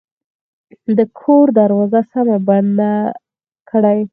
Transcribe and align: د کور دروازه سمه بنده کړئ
د 0.97 0.99
کور 1.19 1.45
دروازه 1.59 2.01
سمه 2.11 2.37
بنده 2.47 2.91
کړئ 3.69 3.99